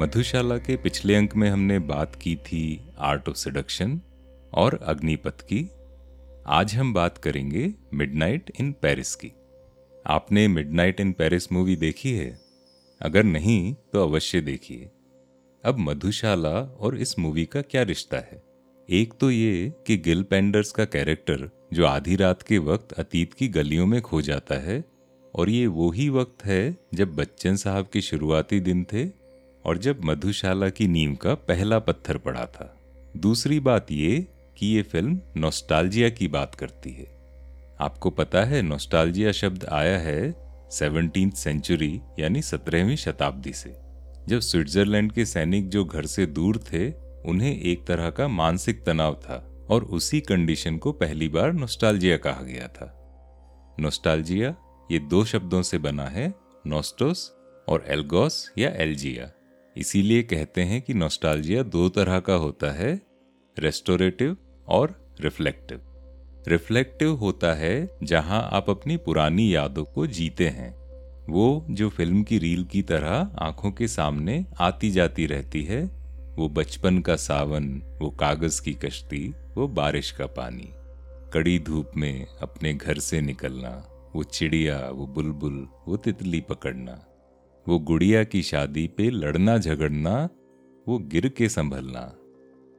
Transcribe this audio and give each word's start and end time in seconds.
मधुशाला 0.00 0.58
के 0.58 0.76
पिछले 0.76 1.14
अंक 1.14 1.36
में 1.36 1.50
हमने 1.50 1.78
बात 1.78 2.14
की 2.14 2.36
थी 2.36 2.88
आर्ट 2.98 3.28
ऑफ़ 3.28 3.36
सडक्शन 3.36 4.00
और 4.54 4.74
अग्निपथ 4.82 5.40
की। 5.40 5.70
आज 6.46 6.74
हम 6.74 6.94
बात 6.94 7.18
करेंगे 7.18 7.74
मिडनाइट 7.94 8.52
इन 8.60 8.72
पेरिस 8.72 9.14
की। 9.14 9.32
आपने 10.06 10.48
मिडनाइट 10.48 11.00
इन 11.00 11.12
पेरिस 11.12 11.52
मूवी 11.52 11.76
देखी 11.76 12.12
है? 12.12 12.40
अगर 13.02 13.24
नहीं 13.24 13.74
तो 13.74 14.02
अवश्य 14.02 14.40
देखिए। 14.40 14.90
अब 15.64 15.76
मधुशाला 15.78 16.76
और 16.80 16.98
इस 16.98 17.18
मूवी 17.18 17.44
का 17.44 17.62
क्या 17.62 17.82
रिश्ता 17.82 18.16
है? 18.16 18.42
एक 18.90 19.14
तो 19.20 19.30
ये 19.30 19.72
कि 19.86 19.96
गिल 19.96 20.22
पेंडर्स 20.22 20.72
का 20.72 20.84
कैरेक्टर 20.84 21.68
जो 21.72 21.86
आधी 21.86 22.16
रात 22.16 22.42
के 22.42 22.58
वक्त 22.58 22.92
अतीत 22.92 23.34
की 23.34 23.48
गलियों 23.48 23.86
में 23.86 24.02
खो 24.02 24.22
जाता 24.22 24.54
है, 24.54 24.84
और 25.34 25.50
ये 25.50 25.66
वो 25.66 25.90
ही 25.90 26.08
वक्त 26.08 26.44
है 26.44 26.76
जब 26.94 27.16
बच्चन 27.16 27.56
साहब 27.56 27.88
के 27.92 28.00
शुरुआती 28.00 28.60
दिन 28.60 28.84
थे 28.84 29.19
और 29.64 29.78
जब 29.78 30.04
मधुशाला 30.04 30.68
की 30.68 30.86
नींव 30.88 31.14
का 31.14 31.34
पहला 31.34 31.78
पत्थर 31.78 32.18
पड़ा 32.18 32.44
था, 32.46 32.76
दूसरी 33.16 33.60
बात 33.60 33.90
ये 33.92 34.26
कि 34.58 34.66
ये 34.66 34.82
फ़िल्म 34.82 35.20
नोस्टाल्जिया 35.36 36.08
की 36.08 36.28
बात 36.28 36.54
करती 36.54 36.90
है। 36.90 37.06
आपको 37.80 38.10
पता 38.10 38.44
है, 38.44 38.62
नोस्टाल्जिया 38.62 39.32
शब्द 39.32 39.64
आया 39.64 39.98
है 39.98 40.34
सेवनटीन 40.70 41.30
सेंचुरी 41.30 42.00
यानी 42.18 42.42
सत्रहवीं 42.42 42.96
शताब्दी 42.96 43.52
से, 43.52 43.74
जब 44.28 44.40
स्विट्जरलैंड 44.40 45.12
के 45.12 45.24
सैनिक 45.24 45.68
जो 45.68 45.84
घर 45.84 46.06
से 46.06 46.26
दूर 46.26 46.58
थे, 46.72 46.90
उन्हें 47.30 47.60
एक 47.60 47.86
तरह 47.86 48.10
का 48.10 48.28
मानसिक 48.28 48.84
तनाव 48.84 49.14
था 49.14 49.66
और 49.70 49.84
उसी 49.84 50.20
कंडीशन 50.20 50.76
को 50.76 50.92
पहली 50.92 51.28
बार 51.28 51.52
नोस्टाल्जिया 51.52 52.16
कहा 52.16 52.42
गया 52.42 52.68
था। 52.68 52.96
नोस्टाल्जिया 53.80 54.54
ये 54.92 54.98
दो 54.98 55.24
शब्दों 55.24 55.62
से 55.62 55.78
बना 55.78 56.06
है, 56.06 56.34
नोस्टोस 56.66 57.30
और 57.68 57.84
एल्गोस 57.88 58.52
या 58.58 58.70
एल्जिया। 58.70 59.30
इसीलिए 59.80 60.22
कहते 60.22 60.62
हैं 60.62 60.82
कि 60.82 60.94
नोस्टाल्जिया 60.94 61.62
दो 61.62 61.88
तरह 61.88 62.20
का 62.20 62.34
होता 62.34 62.70
है 62.70 63.00
रेस्टोरेटिव 63.58 64.36
और 64.68 65.14
रिफ्लेक्टिव 65.20 65.80
रिफ्लेक्टिव 66.48 67.14
होता 67.14 67.54
है 67.54 67.98
जहाँ 68.02 68.48
आप 68.52 68.70
अपनी 68.70 68.96
पुरानी 68.96 69.54
यादों 69.54 69.84
को 69.84 70.06
जीते 70.06 70.48
हैं। 70.48 70.70
वो 71.28 71.66
जो 71.70 71.88
फ़िल्म 71.88 72.22
की 72.22 72.38
रील 72.38 72.64
की 72.64 72.82
तरह 72.82 73.36
आँखों 73.38 73.72
के 73.72 73.88
सामने 73.88 74.46
आती 74.58 74.90
जाती 74.90 75.26
रहती 75.26 75.62
है, 75.64 75.84
वो 76.36 76.48
बचपन 76.48 77.00
का 77.00 77.16
सावन, 77.16 77.82
वो 78.02 78.10
कागज़ 78.10 78.62
की 78.62 78.72
कश्ती, 78.72 79.34
वो 79.56 79.68
बारिश 79.68 80.10
का 80.10 80.26
पानी, 80.26 80.72
कड़ी 81.32 81.58
धूप 81.58 81.90
में 81.96 82.26
अपने 82.42 82.74
घर 82.74 82.98
से 82.98 83.20
निकलना, 83.20 83.88
वो 84.16 84.22
चिड़िया, 84.22 84.88
वो 84.92 85.06
बुलबुल, 85.06 85.68
वो 85.88 85.96
तितली 85.96 86.40
पकड़ना। 86.40 87.06
वो 87.70 87.78
गुड़िया 87.78 88.24
की 88.24 88.42
शादी 88.42 88.86
पे 88.86 89.10
लड़ना 89.10 89.58
झगड़ना, 89.58 90.28
वो 90.88 90.98
गिर 90.98 91.28
के 91.28 91.48
संभलना, 91.48 92.16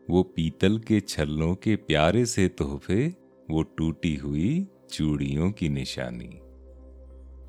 वो 0.09 0.23
पीतल 0.23 0.80
के 0.80 1.00
छल्लों 1.00 1.56
के 1.56 1.75
प्यारे 1.75 2.25
से 2.25 2.47
तोहफे, 2.47 3.14
वो 3.50 3.62
टूटी 3.62 4.16
हुई 4.16 4.67
चूड़ियों 4.94 5.52
की 5.52 5.69
निशानी। 5.69 6.39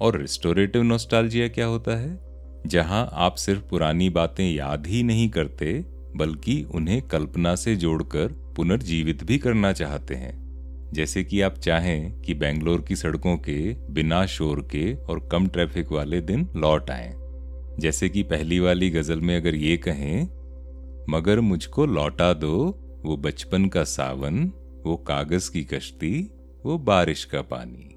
और 0.00 0.18
रिस्टोरेटिव 0.20 0.82
नोस्टालजिया 0.82 1.48
क्या 1.48 1.66
होता 1.66 1.96
है? 1.96 2.20
जहाँ 2.66 3.10
आप 3.12 3.34
सिर्फ़ 3.34 3.62
पुरानी 3.62 4.10
बातें 4.10 4.52
याद 4.52 4.86
ही 4.86 5.02
नहीं 5.02 5.28
करते, 5.28 5.84
बल्कि 6.16 6.66
उन्हें 6.74 7.02
कल्पना 7.02 7.54
से 7.54 7.76
जोड़कर 7.76 8.52
पुनर्जीवित 8.56 9.24
भी 9.24 9.38
करना 9.38 9.72
चाहते 9.72 10.14
हैं। 10.14 10.42
जैसे 10.92 11.24
कि 11.24 11.40
आप 11.40 11.54
चाहें 11.54 12.20
कि 12.20 12.34
बेंगलोर 12.34 12.80
की 12.80 12.96
सड़कों 12.96 13.36
के, 13.36 13.74
बिना 13.74 14.26
शोर 14.26 14.60
के 14.60 14.94
और 14.94 15.28
कम 15.32 15.46
ट्रैफ़िक 15.46 15.92
वाले 15.92 16.20
दिन 16.20 16.48
लौट 16.56 16.90
आए। 16.90 17.21
जैसे 17.82 18.08
कि 18.08 18.22
पहली 18.22 18.60
वाली 18.60 18.90
गज़ल 18.90 19.20
में 19.20 19.36
अगर 19.36 19.54
ये 19.54 19.76
कहें, 19.76 20.24
मगर 21.10 21.40
मुझको 21.40 21.86
लौटा 21.86 22.32
दो 22.32 22.78
वो 23.04 23.16
बचपन 23.16 23.66
का 23.66 23.84
सावन, 23.84 24.52
वो 24.86 24.96
कागज़ 24.96 25.50
की 25.50 25.64
कश्ती, 25.64 26.30
वो 26.64 26.78
बारिश 26.78 27.24
का 27.24 27.42
पानी। 27.42 27.88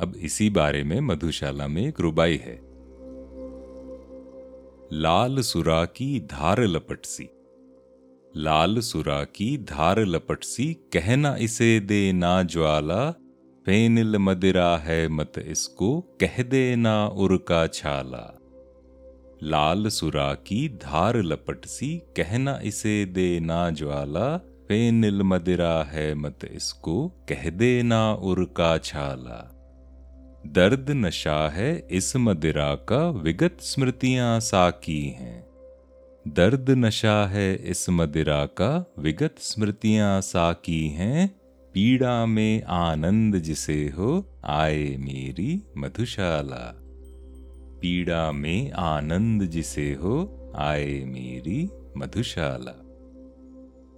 अब 0.00 0.12
इसी 0.22 0.50
बारे 0.50 0.82
में 0.84 1.00
मधुशाला 1.00 1.68
में 1.68 1.86
एक 1.86 2.00
रुबाई 2.00 2.36
है। 2.36 2.60
लाल 4.92 5.40
सुरा 5.40 5.84
की 5.84 6.20
धार 6.20 6.64
लपट 6.64 7.04
सी। 7.04 7.28
लाल 8.36 8.78
सुरा 8.78 9.24
की 9.24 9.58
धार 9.58 10.04
लपट 10.04 10.44
सी, 10.44 10.74
कहना 10.74 11.36
इसे 11.36 11.80
दे 11.80 12.12
ना 12.12 12.42
ज्वाला, 12.42 13.10
फेनिल 13.66 14.18
मदिरा 14.18 14.76
है 14.76 15.08
मत 15.08 15.32
इसको, 15.38 16.00
कह 16.00 16.42
दे 16.42 16.76
ना 16.76 17.08
उर 17.08 17.36
का 17.36 17.66
छाला। 17.66 18.35
लाल 19.42 19.88
सुरा 19.88 20.34
की 20.34 20.68
धार 20.68 21.16
लपट 21.16 21.64
सी 21.64 22.02
कहना 22.16 22.60
इसे 22.64 23.04
दे 23.04 23.40
ना 23.40 23.70
ज्वाला। 23.70 24.36
फेनिल 24.36 25.22
मदिरा 25.22 25.84
है 25.84 26.14
मत 26.14 26.38
इसको, 26.52 27.08
कह 27.08 27.50
दे 27.50 27.82
ना 27.82 28.12
उर 28.12 28.44
का 28.44 28.78
छाला। 28.78 29.52
दर्द 30.46 30.86
नशा 30.90 31.48
है 31.48 31.88
इस 31.90 32.16
मदिरा 32.16 32.74
का, 32.74 33.10
विगत 33.10 33.56
स्मृतियाँ 33.60 34.40
साकी 34.40 35.02
हैं। 35.02 35.46
दर्द 36.28 36.70
नशा 36.70 37.26
है 37.26 37.54
इस 37.54 37.90
मदिरा 37.90 38.46
का, 38.46 38.92
विगत 38.98 39.34
स्मृतियाँ 39.38 40.20
साकी 40.20 40.88
हैं। 40.88 41.40
पीड़ा 41.74 42.26
में 42.26 42.62
आनंद 42.62 43.38
जिसे 43.38 43.92
हो, 43.98 44.38
आए 44.44 44.96
मेरी 44.96 45.62
मधुशाला। 45.76 46.85
पीड़ा 47.80 48.32
में 48.32 48.72
आनंद 48.72 49.42
जिसे 49.42 49.92
हो, 49.94 50.54
आए 50.56 51.04
मेरी 51.04 51.68
मधुशाला 51.96 52.82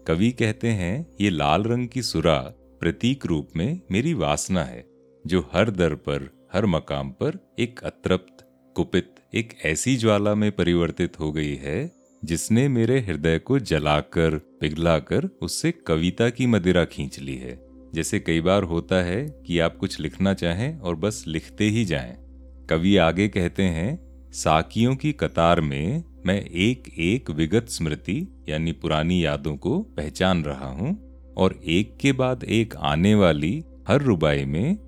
कवि 0.07 0.31
कहते 0.31 0.69
हैं, 0.69 1.07
ये 1.21 1.31
लाल 1.31 1.63
रंग 1.63 1.89
की 1.89 2.03
सुरा 2.03 2.39
प्रतीक 2.81 3.27
रूप 3.27 3.49
में 3.57 3.81
मेरी 3.91 4.15
वासना 4.15 4.65
है, 4.65 4.85
जो 5.27 5.51
हर 5.53 5.71
दर 5.71 5.95
पर, 5.95 6.49
हर 6.53 6.67
मकाम 6.67 7.11
पर 7.11 7.55
एक 7.59 7.81
अतृप्त, 7.81 8.47
कुपित, 8.77 9.15
एक 9.35 9.55
ऐसी 9.65 9.97
ज्वाला 9.97 10.35
में 10.35 10.53
परिवर्तित 10.53 11.21
हो 11.21 11.33
गई 11.33 11.55
है, 11.55 11.91
जिसने 12.25 12.69
मेरे 12.69 13.01
हृदय 13.01 13.39
को 13.39 13.59
जलाकर, 13.59 14.39
पिघलाकर 14.61 15.29
उससे 15.43 15.73
कविता 15.73 16.31
की 16.31 16.47
मदिरा 16.47 16.85
खींच 16.85 17.19
ली 17.19 17.37
है 17.37 17.69
जैसे 17.95 18.21
कई 18.21 18.41
बार 18.41 18.63
होता 18.63 18.97
है 18.97 19.43
कि 19.47 19.59
आप 19.59 19.77
कुछ 19.77 20.01
लिखना 20.01 20.35
चाहें 20.35 20.79
और 20.79 20.97
बस 20.97 21.25
लिखते 21.27 21.65
ही 21.65 21.85
जाएँ। 21.85 22.28
कवि 22.71 22.97
आगे 22.97 23.29
कहते 23.29 23.63
हैं 23.63 23.99
साकियों 24.33 24.95
की 24.97 25.13
कतार 25.13 25.61
में 25.61 26.03
मैं 26.27 26.41
एक 26.41 26.89
एक 26.99 27.31
विगत 27.31 27.69
स्मृति, 27.69 28.45
यानी 28.49 28.73
पुरानी 28.73 29.25
यादों 29.25 29.57
को 29.57 29.79
पहचान 29.97 30.43
रहा 30.45 30.69
हूँ, 30.69 30.97
और 31.37 31.59
एक 31.65 31.97
के 31.97 32.13
बाद 32.13 32.45
एक 32.45 32.77
आने 32.77 33.15
वाली 33.15 33.65
हर 33.89 34.03
रुबाई 34.03 34.45
में, 34.45 34.79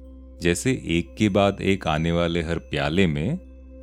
जैसे 0.43 0.73
एक 0.89 1.15
के 1.19 1.29
बाद 1.29 1.61
एक 1.63 1.87
आने 1.87 2.13
वाले 2.13 2.43
हर 2.43 2.59
प्याले 2.59 3.07
में, 3.07 3.39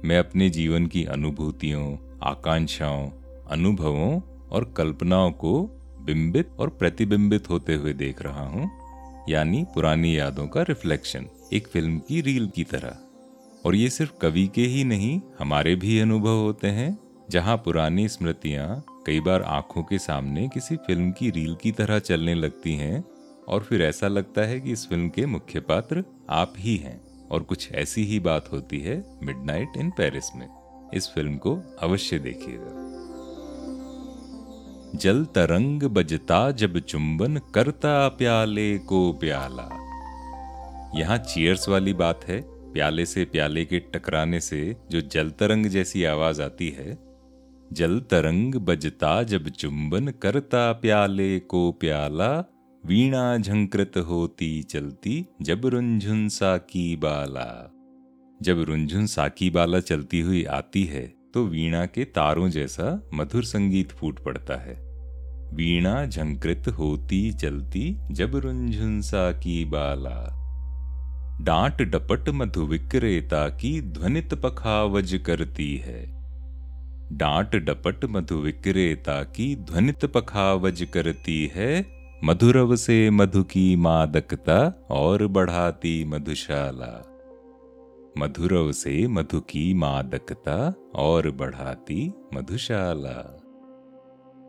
मैं 0.05 0.19
अपने 0.19 0.49
जीवन 0.49 0.85
की 0.85 1.03
अनुभूतियों, 1.05 1.85
आकांक्षाओं, 2.23 3.09
अनुभवों 3.51 4.19
और 4.51 4.73
कल्पनाओं 4.77 5.31
को 5.31 5.61
बिंबित 6.01 6.51
और 6.59 6.69
प्रतिबिंबित 6.69 7.49
होते 7.49 7.75
हुए 7.75 7.93
देख 7.93 8.21
रहा 8.21 8.45
हूँ, 8.47 8.69
यानी 9.29 9.65
पुरानी 9.73 10.17
यादों 10.19 10.47
का 10.47 10.61
रिफ्लेक्शन, 10.61 11.27
एक 11.53 11.67
फ़िल्म 11.67 11.99
की 11.99 12.21
रील 12.21 12.47
की 12.47 12.63
तरह। 12.63 12.97
और 13.65 13.75
ये 13.75 13.89
सिर्फ़ 13.89 14.13
कवि 14.21 14.47
के 14.47 14.61
ही 14.61 14.83
नहीं, 14.83 15.21
हमारे 15.39 15.75
भी 15.75 15.99
अनुभव 15.99 16.37
होते 16.41 16.67
हैं, 16.67 16.99
जहाँ 17.29 17.57
पुरानी 17.57 18.07
स्मृतियाँ 18.07 18.85
कई 19.05 19.19
बार 19.19 19.41
आँखों 19.41 19.83
के 19.83 19.97
सामने 19.97 20.47
किसी 20.47 20.75
फ़िल्म 20.75 21.11
की 21.11 21.29
रील 21.29 21.55
की 21.55 21.71
तरह 21.71 21.99
चलने 21.99 22.33
लगती 22.33 22.75
हैं 22.75 23.03
और 23.47 23.63
फिर 23.63 23.81
ऐसा 23.81 24.07
लगता 24.07 24.41
है 24.41 24.59
कि 24.59 24.71
इस 24.71 24.89
फ़िल्म 24.89 25.09
के 25.09 25.25
मुख्य 25.25 25.59
पात्र 25.59 26.03
आप 26.29 26.53
ही 26.57 26.77
हैं। 26.77 27.07
और 27.31 27.43
कुछ 27.43 27.71
ऐसी 27.71 28.03
ही 28.03 28.19
बात 28.19 28.51
होती 28.51 28.79
है 28.79 29.19
मिडनाइट 29.23 29.69
इन 29.77 29.89
पेरिस 29.89 30.35
में। 30.35 30.47
इस 30.93 31.07
फ़िल्म 31.07 31.37
को 31.37 31.77
अवश्य 31.81 32.19
देखिएगा। 32.19 32.83
जल 34.95 35.25
तरंग 35.25 35.83
बजता 35.83 36.51
जब 36.51 36.79
चुंबन 36.79 37.41
करता 37.53 38.07
प्याले 38.07 38.77
को 38.77 39.13
प्याला। 39.13 39.69
यहाँ 40.95 41.17
चीयर्स 41.17 41.69
वाली 41.69 41.93
बात 41.93 42.25
है 42.27 42.56
प्याले 42.77 43.05
से 43.05 43.25
प्याले 43.25 43.65
के 43.65 43.79
टकराने 43.79 44.39
से 44.39 44.75
जो 44.91 45.01
जल 45.01 45.29
तरंग 45.29 45.65
जैसी 45.65 46.03
आवाज़ 46.03 46.41
आती 46.41 46.67
है, 46.69 46.97
जल 47.73 47.99
तरंग 47.99 48.55
बजता 48.55 49.23
जब 49.23 49.47
चुंबन 49.49 50.07
करता 50.07 50.71
प्याले 50.71 51.39
को 51.39 51.71
प्याला, 51.71 52.29
वीणा 52.85 53.37
झंकृत 53.37 53.97
होती 53.97 54.63
चलती 54.63 55.25
जब 55.41 55.65
रुंझुन 55.65 56.27
साकी 56.29 56.95
बाला। 56.95 57.73
जब 58.41 58.61
रुंझुन 58.61 59.05
साकी 59.05 59.49
बाला 59.49 59.79
चलती 59.79 60.19
हुई 60.19 60.43
आती 60.43 60.83
है 60.83 61.05
तो 61.33 61.45
वीणा 61.45 61.85
के 61.85 62.05
तारों 62.05 62.49
जैसा 62.49 63.09
मधुर 63.13 63.43
संगीत 63.43 63.91
फूट 63.91 64.23
पड़ता 64.23 64.55
है। 64.55 64.75
वीणा 65.53 66.05
झंकृत 66.05 66.67
होती 66.67 67.31
चलती 67.31 67.97
जब 68.11 68.35
रुंझुन 68.35 69.01
साकी 69.01 69.65
बाला। 69.65 70.46
डांट 71.41 71.81
डपट 71.81 72.29
मधु 72.29 72.61
विक्रेता 72.61 73.49
की 73.49 73.81
ध्वनित 73.81 74.33
पखावज 74.33 75.23
करती 75.25 75.77
है। 75.77 76.05
डांट 77.17 77.55
डपट 77.55 78.05
मधु 78.05 78.35
विक्रेता 78.35 79.23
की 79.23 79.55
ध्वनित 79.55 80.05
पखावज 80.05 80.87
करती 80.93 81.51
है। 81.55 81.85
मधुरव 82.23 82.75
से 82.75 83.09
मधु 83.09 83.43
की 83.43 83.75
मादकता 83.75 84.87
और 84.91 85.27
बढ़ाती 85.27 86.05
मधुशाला। 86.05 86.93
मधुरव 88.17 88.71
से 88.71 89.07
मधु 89.07 89.39
की 89.39 89.73
मादकता 89.73 90.73
और 90.95 91.31
बढ़ाती 91.31 92.13
मधुशाला। 92.33 93.41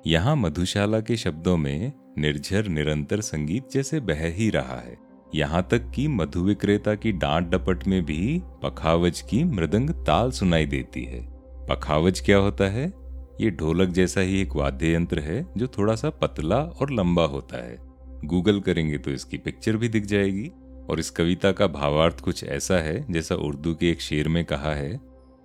यहाँ 0.07 0.37
मधुशाला 0.37 1.01
के 1.01 1.17
शब्दों 1.17 1.57
में 1.57 1.93
निर्झर 2.19 2.69
निरंतर 2.69 3.21
संगीत 3.21 3.69
जैसे 3.73 4.01
बह 4.01 4.27
ही 4.27 4.51
रहा 4.51 4.81
है। 4.81 5.08
यहाँ 5.35 5.69
तक 5.71 5.91
कि 5.91 6.09
मधु 6.09 6.41
विक्रेता 6.41 6.95
की 6.95 7.13
डांट 7.13 7.51
डपट 7.51 7.87
में 7.87 8.05
भी 8.05 8.43
पखावज 8.63 9.21
की 9.21 9.45
मृदंग 9.45 9.91
ताल 9.91 10.31
सुनाई 10.31 10.67
देती 10.67 11.05
है। 11.05 11.29
पखावज 11.67 12.21
क्या 12.21 12.37
होता 12.37 12.65
है? 12.65 12.93
ये 13.41 13.51
ढोलक 13.51 13.89
जैसा 13.89 14.21
ही 14.21 14.41
एक 14.41 14.57
वाद्य 14.57 14.95
यंत्र 14.95 15.19
है, 15.19 15.47
जो 15.57 15.67
थोड़ा 15.67 15.95
सा 15.95 16.11
पतला 16.11 16.57
और 16.57 16.91
लंबा 16.91 17.25
होता 17.25 17.65
है। 17.67 17.79
गूगल 18.25 18.61
करेंगे 18.61 18.99
तो 18.99 19.11
इसकी 19.11 19.39
पिक्चर 19.39 19.77
भी 19.77 19.89
दिख 19.89 20.07
जाएगी। 20.07 20.51
और 20.91 21.01
इस 21.01 21.11
कविता 21.11 21.53
का 21.53 21.67
भावार्थ 21.67 22.21
कुछ 22.21 22.45
ऐसा 22.45 22.75
है, 22.75 23.13
जैसा 23.13 23.35
उर्दू 23.35 23.75
के 23.75 23.91
एक 23.91 24.01
शेर 24.01 24.29
में 24.29 24.45
कहा 24.45 24.75
है, 24.75 24.97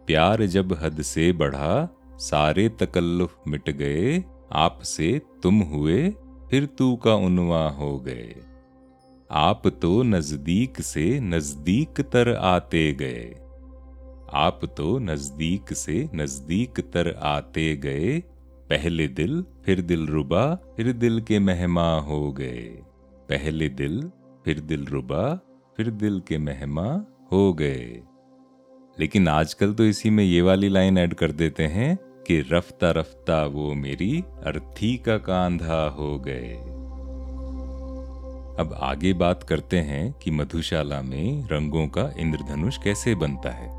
प्यार 0.08 0.46
जब 0.46 0.74
हद 0.74 1.02
से 1.02 1.32
बढ़ा, 1.32 1.90
सारे 2.18 2.70
तकल्लुफ 2.70 3.38
मिट 3.48 3.70
गए 3.70 4.24
आपसे 4.52 5.22
तुम 5.44 5.60
हुए, 5.60 6.10
फिर 6.50 6.66
तू 6.66 6.96
का 6.96 7.16
उनवा 7.16 7.70
हो 7.70 8.00
गए। 8.00 8.36
आप 9.36 9.68
तो 9.68 10.04
नज़दीक 10.04 10.82
से 10.82 11.20
नज़दीक 11.20 12.02
तर 12.02 12.36
आते 12.36 12.94
गए। 12.94 13.36
आप 14.34 14.60
तो 14.78 15.00
नज़दीक 15.00 15.74
से 15.74 16.10
नज़दीक 16.16 16.80
तर 16.80 17.16
आते 17.20 17.76
गए। 17.76 18.20
पहले 18.70 19.08
दिल, 19.08 19.46
फिर 19.66 19.82
दिल 19.82 20.08
रुबा, 20.08 20.56
फिर 20.56 20.94
दिल 20.94 21.22
के 21.22 21.40
मेहमा 21.40 22.00
हो 22.00 22.32
गए। 22.32 22.80
पहले 23.30 23.70
दिल, 23.70 24.12
फिर 24.46 24.60
दिल 24.60 24.86
रुबा, 24.86 25.40
फिर 25.78 25.90
दिल 25.90 26.22
के 26.28 26.38
मेहमा 26.38 27.06
हो 27.32 27.54
गए। 27.54 28.02
लेकिन 29.00 29.28
आजकल 29.28 29.74
तो 29.74 29.86
इसी 29.86 30.10
में 30.10 30.24
ये 30.24 30.42
वाली 30.42 30.70
लाइन 30.70 30.98
ऐड 30.98 31.14
कर 31.14 31.32
देते 31.32 31.64
हैं 31.64 31.98
कि 32.28 32.40
रफ्ता 32.40 32.92
रफ्ता 32.92 33.46
वो 33.46 33.74
मेरी 33.74 34.22
अर्थी 34.22 34.98
का 34.98 35.18
कांधा 35.18 35.90
हो 35.90 36.20
गए। 36.20 36.83
अब 38.60 38.74
आगे 38.82 39.14
बात 39.14 39.44
करते 39.44 39.78
हैं 39.78 40.14
कि 40.14 40.32
मधुशाला 40.32 41.02
में 41.02 41.44
रंगों 41.46 41.88
का 41.88 42.14
इंद्रधनुष 42.18 42.78
कैसे 42.78 43.16
बनता 43.16 43.50
है। 43.50 43.70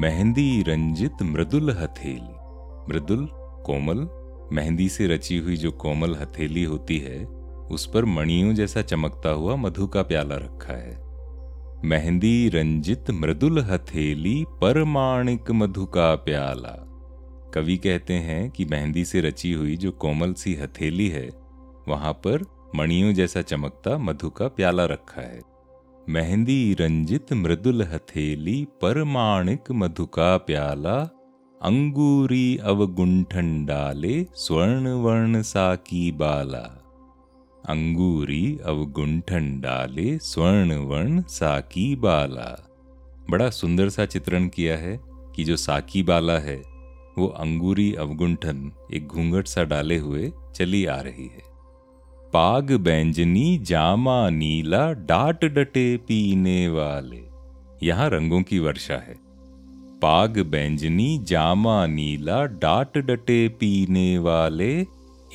मेहंदी 0.00 0.62
रंजित 0.62 1.22
मृदुल 1.22 1.70
हथेली। 1.70 2.34
मृदुल, 2.92 3.28
कोमल, 3.66 4.08
मेहंदी 4.52 4.88
से 4.88 5.06
रची 5.06 5.38
हुई 5.38 5.56
जो 5.56 5.72
कोमल 5.72 6.14
हथेली 6.14 6.64
होती 6.64 6.98
है, 6.98 7.26
उस 7.70 7.90
पर 7.94 8.04
मणियों 8.04 8.54
जैसा 8.54 8.82
चमकता 8.82 9.28
हुआ 9.28 9.56
मधु 9.56 9.86
का 9.86 10.02
प्याला 10.02 10.36
रखा 10.36 10.72
है। 10.72 11.06
मेहंदी 11.84 12.48
रंजित 12.48 13.10
मृदुल 13.10 13.58
हथेली 13.58 14.44
परमाणिक 14.48 15.50
मधु 15.50 15.86
का 15.86 16.14
प्याला। 16.14 16.82
कवि 17.54 17.76
कहते 17.76 18.14
हैं 18.14 18.50
कि 18.50 18.64
मेहंदी 18.64 19.04
से 19.04 19.20
रची 19.20 19.52
हुई 19.52 19.76
जो 19.76 19.90
कोमल 19.90 20.32
सी 20.32 20.54
हथेली 20.54 21.08
है, 21.08 21.30
वहाँ 21.88 22.12
पर 22.12 22.55
मणियों 22.76 23.12
जैसा 23.12 23.42
चमकता 23.42 23.98
मधु 23.98 24.30
का 24.30 24.48
प्याला 24.48 24.84
रखा 24.84 25.20
है। 25.20 25.40
मेहंदी 26.08 26.74
रंजित 26.74 27.32
मृदुल 27.32 27.82
हथेली, 27.82 28.68
परमाणिक 28.82 29.72
मधु 29.72 30.06
का 30.06 30.36
प्याला, 30.36 31.10
अंगूरी 31.62 32.56
अवगुंठन 32.56 33.66
डाले 33.66 34.26
स्वर्ण 34.34 34.88
वर्ण 34.88 35.42
साकी 35.42 36.12
बाला। 36.12 36.82
अंगूरी 37.68 38.58
अवगुंठन 38.64 39.60
डाले 39.60 40.18
स्वर्ण 40.18 40.74
वर्ण 40.74 41.22
साकी 41.22 41.96
बाला। 41.96 42.68
बड़ा 43.30 43.50
सुंदर 43.50 43.88
सा 43.88 44.06
चित्रण 44.06 44.48
किया 44.48 44.76
है 44.76 45.00
कि 45.06 45.44
जो 45.44 45.56
साकी 45.56 46.02
बाला 46.02 46.38
है, 46.38 46.62
वो 47.18 47.26
अंगूरी 47.26 47.94
अवगुंठन 47.94 48.72
एक 48.94 49.06
घूंघट 49.06 49.46
सा 49.46 49.64
डाले 49.64 49.98
हुए 49.98 50.32
चली 50.56 50.86
आ 50.86 51.00
रही 51.00 51.26
है। 51.26 51.55
पाग 52.36 52.70
बैंजनी 52.86 53.44
जामा 53.68 54.14
नीला 54.30 54.80
डाट 55.10 55.44
डटे 55.52 55.84
पीने 56.08 56.56
वाले 56.68 57.20
यहाँ 57.82 58.08
रंगों 58.10 58.40
की 58.48 58.58
वर्षा 58.58 58.96
है 59.06 59.14
पाग 60.02 60.38
बैंजनी 60.54 61.06
जामा 61.28 61.76
नीला 61.92 62.42
डाट 62.64 62.98
डटे 63.10 63.36
पीने 63.60 64.06
वाले 64.26 64.68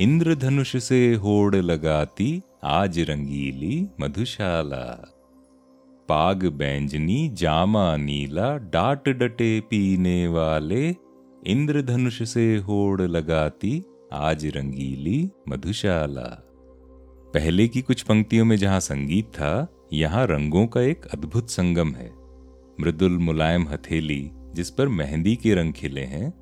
इंद्रधनुष 0.01 0.75
से 0.83 1.01
होड़ 1.23 1.55
लगाती 1.55 2.29
आज 2.73 2.99
रंगीली 3.09 3.73
मधुशाला 4.01 4.83
पाग 6.09 6.45
बैंजनी 6.61 7.19
जामा 7.37 7.87
नीला 8.05 8.55
डाट 8.77 9.09
डटे 9.23 9.49
पीने 9.71 10.19
वाले 10.37 10.85
इंद्रधनुष 11.55 12.21
से 12.35 12.47
होड़ 12.69 13.01
लगाती 13.01 13.75
आज 14.21 14.45
रंगीली 14.55 15.19
मधुशाला 15.49 16.29
पहले 17.33 17.67
की 17.67 17.81
कुछ 17.81 18.01
पंक्तियों 18.01 18.45
में 18.45 18.55
जहाँ 18.55 18.79
संगीत 18.79 19.25
था, 19.25 19.67
यहाँ 19.93 20.27
रंगों 20.27 20.67
का 20.67 20.81
एक 20.81 21.05
अद्भुत 21.05 21.49
संगम 21.49 21.93
है। 21.93 22.13
मृदुल 22.79 23.17
मुलायम 23.17 23.67
हथेली, 23.67 24.31
जिस 24.53 24.69
पर 24.69 24.87
मेहंदी 24.87 25.35
के 25.35 25.53
रंग 25.53 25.73
खिले 25.73 26.01
हैं, 26.01 26.33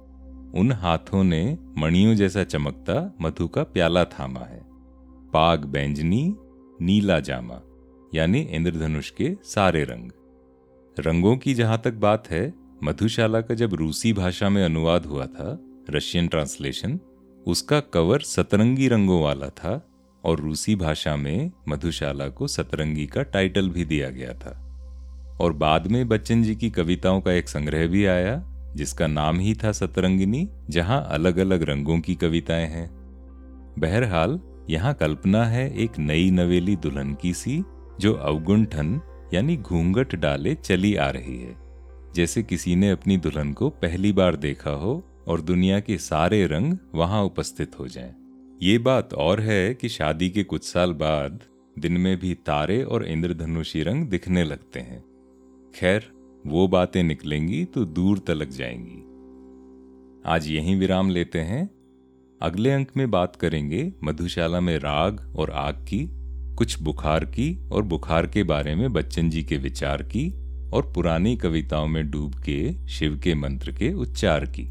उन 0.52 0.72
हाथों 0.72 1.24
ने 1.24 1.58
मणियों 1.78 2.16
जैसा 2.16 2.44
चमकता, 2.44 3.18
मधु 3.22 3.48
का 3.48 3.64
प्याला 3.64 4.06
थामा 4.06 4.40
है। 4.40 4.62
पाग 5.34 5.66
बैंजनी, 5.66 6.36
नीला 6.82 7.20
जामा, 7.20 7.62
यानी 8.16 8.42
इंद्रधनुष 8.42 9.10
के 9.10 9.38
सारे 9.44 9.84
रंग। 9.84 10.12
रंगों 11.00 11.38
की 11.38 11.54
जहाँ 11.54 11.82
तक 11.84 11.94
बात 11.94 12.30
है, 12.30 12.54
मधुशाला 12.84 13.42
का 13.42 13.54
जब 13.54 13.74
रूसी 13.74 14.14
भाषा 14.14 14.50
में 14.50 14.66
अनुवाद 14.66 15.06
हुआ 15.06 15.26
था, 15.26 15.60
रशियन 15.90 16.28
ट्रांसलेशन, 16.28 17.00
उसका 17.48 17.80
कवर 17.80 18.20
सतरंगी 18.20 18.88
रंगों 18.88 19.22
वाला 19.22 19.50
था 19.50 19.86
और 20.26 20.40
रूसी 20.40 20.76
भाषा 20.76 21.16
में 21.16 21.52
मधुशाला 21.70 22.30
को 22.30 22.48
सतरंगी 22.48 23.08
का 23.08 23.24
टाइटल 23.24 23.70
भी 23.70 23.86
दिया 23.86 24.10
गया 24.10 24.34
था। 24.34 24.66
और 25.42 25.54
बाद 25.54 25.88
में 25.88 26.08
बच्चन 26.08 26.44
जी 26.44 26.56
की 26.56 26.70
कविताओं 26.70 27.22
का 27.22 27.32
एक 27.32 27.50
संग्रह 27.50 27.88
भी 27.88 28.06
आया, 28.06 28.44
जिसका 28.76 29.08
नाम 29.08 29.40
ही 29.40 29.54
था 29.54 29.72
सतरंगिनी, 29.72 30.50
जहाँ 30.70 31.08
अलग 31.10 31.38
अलग 31.38 31.64
रंगों 31.64 32.00
की 32.00 32.16
कविताएँ 32.16 32.68
हैं। 32.68 32.90
बहरहाल, 33.80 34.40
यहाँ 34.70 34.94
कल्पना 34.94 35.46
है 35.46 35.78
एक 35.78 36.00
नई 36.00 36.32
नवेली 36.32 36.76
दुल्हन 36.76 37.14
की 37.14 37.34
सी, 37.34 37.64
जो 38.00 38.14
अवगुंठन, 38.14 39.02
यानी 39.34 39.58
घूंघट 39.58 40.16
डाले 40.16 40.56
चली 40.56 40.96
आ 40.96 41.10
रही 41.10 41.42
है। 41.42 41.56
जैसे 42.16 42.44
किसी 42.44 42.76
ने 42.76 42.90
अपनी 42.90 43.18
दुल्हन 43.18 43.54
को 43.54 43.70
पहली 43.70 44.12
बार 44.12 44.36
देखा 44.36 44.72
हो, 44.72 45.06
और 45.28 45.42
दुनिया 45.42 45.80
के 45.80 45.98
सारे 45.98 46.48
रंग 46.48 46.78
वहाँ 46.96 47.24
उपस्थित 47.24 47.80
हो 47.80 47.88
जाएँ। 47.88 48.19
ये 48.62 48.78
बात 48.78 49.14
और 49.14 49.40
है 49.40 49.74
कि 49.74 49.90
शादी 49.90 50.30
के 50.30 50.44
कुछ 50.44 50.64
साल 50.64 50.94
बाद 50.94 51.40
दिन 51.80 51.94
में 51.94 52.20
भी 52.20 52.34
तारे 52.34 52.84
और 52.84 53.06
इंद्रधनुषी 53.06 53.84
रंग 53.84 54.08
दिखने 54.08 54.44
लगते 54.44 54.80
हैं। 54.80 55.04
खैर, 55.76 56.12
वो 56.48 56.68
बातें 56.68 57.04
निकलेंगी 57.04 57.66
तो 57.66 57.86
दूर 57.86 58.20
तलक 58.20 58.50
जाएँगी। 58.50 58.98
आज 60.26 60.48
यहीं 60.48 60.76
विराम 60.76 61.10
लेते 61.10 61.40
हैं। 61.40 61.70
अगले 62.42 62.72
अंक 62.72 62.88
में 62.98 63.12
बात 63.12 63.36
करेंगे 63.36 63.94
मधुशाला 64.04 64.60
में 64.60 64.78
राग 64.78 65.34
और 65.36 65.52
आग 65.52 65.76
की, 65.76 66.10
कुछ 66.56 66.82
बुखार 66.82 67.26
की 67.26 67.70
और 67.70 67.84
बुखार 67.84 68.28
के 68.28 68.44
बारे 68.44 68.76
में 68.76 68.94
बच्चन 68.94 69.30
जी 69.30 69.44
के 69.44 69.58
विचार 69.58 70.04
की 70.04 70.34
और 70.70 70.92
पुरानी 70.96 71.38
कविताओं 71.38 71.88
में 71.88 72.12
डूब 72.12 72.36
के 72.36 72.88
शिव 72.88 73.20
के 73.24 73.36
मंत्र 73.36 73.72
के 73.72 73.94
उच्चार 73.94 74.46
की। 74.46 74.64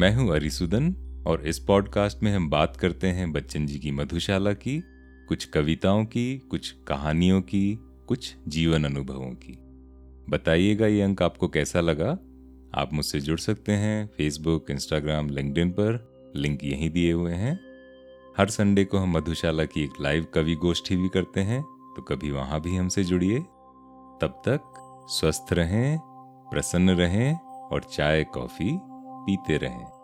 मैं 0.00 0.14
हूँ 0.14 0.34
अरिसुदन 0.34 0.96
और 1.26 1.46
इस 1.46 1.58
पॉडकास्ट 1.58 2.22
में 2.22 2.36
हम 2.36 2.50
बात 2.50 2.76
करते 2.76 3.06
हैं 3.06 3.32
बच्चन 3.32 3.66
जी 3.66 3.78
की 3.78 3.90
मधुशाला 3.90 4.52
की, 4.52 4.82
कुछ 5.28 5.44
कविताओं 5.44 6.04
की, 6.04 6.38
कुछ 6.38 6.70
कहानियों 6.70 7.42
की, 7.42 7.78
कुछ 8.08 8.36
जीवन 8.48 8.84
अनुभवों 8.84 9.30
की। 9.30 9.58
बताइएगा 10.30 10.86
ये 10.86 11.02
अंक 11.02 11.22
आपको 11.22 11.48
कैसा 11.48 11.80
लगा? 11.80 12.10
आप 12.80 12.90
मुझसे 12.92 13.20
जुड़ 13.20 13.38
सकते 13.38 13.72
हैं 13.72 14.06
फेसबुक 14.06 14.70
इंस्टाग्राम 14.70 15.28
लिंकडिन 15.30 15.70
पर। 15.70 16.16
लिंक 16.36 16.64
यहीं 16.64 16.90
दिए 16.90 17.12
हुए 17.12 17.32
हैं। 17.32 17.60
हर 18.38 18.50
संडे 18.50 18.84
को 18.84 18.98
हम 18.98 19.10
मधुशाला 19.10 19.64
की 19.64 19.84
एक 19.84 19.92
लाइव 20.00 20.26
कवि 20.34 20.54
गोष्ठी 20.54 20.96
भी 20.96 21.08
करते 21.08 21.40
हैं 21.40 21.62
तो 21.96 22.02
कभी 22.02 22.30
वहाँ 22.30 22.60
भी 22.60 22.76
हमसे 22.76 23.04
जुड़िए। 23.04 23.38
तब 24.20 24.42
तक 24.48 24.60
स्वस्थ 25.08 25.52
रहें, 25.52 25.98
प्रसन्न 26.52 26.90
रहें 26.90 27.40
और 27.44 27.82
चाय, 27.82 28.24
कॉफ़ी 28.24 28.78
पीते 28.82 29.56
रहें। 29.56 29.95